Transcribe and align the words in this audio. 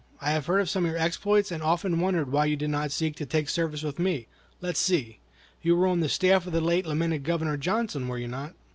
I 0.19 0.31
have 0.31 0.47
heard 0.47 0.61
of 0.61 0.67
some 0.67 0.83
of 0.83 0.89
your 0.91 0.99
exploits, 0.99 1.51
and 1.51 1.61
often 1.61 1.99
wondered 1.99 2.31
why 2.31 2.45
you 2.45 2.55
did 2.55 2.71
not 2.71 2.91
seek 2.91 3.15
to 3.17 3.25
take 3.27 3.47
service 3.47 3.83
with 3.83 3.99
me. 3.99 4.25
Let's 4.59 4.79
see! 4.79 5.19
You 5.61 5.75
were 5.75 5.85
on 5.85 5.99
the 5.99 6.09
staff 6.09 6.47
of 6.47 6.53
the 6.53 6.59
late 6.59 6.87
lamented 6.87 7.23
Governor 7.23 7.55
Johnson, 7.55 8.07
were 8.07 8.17
you 8.17 8.27
not?" 8.27 8.55